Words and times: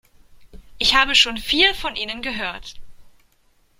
Ich 0.79 0.95
habe 0.95 1.13
schon 1.13 1.37
viel 1.37 1.75
von 1.75 1.95
Ihnen 1.95 2.23
gehört. 2.23 2.81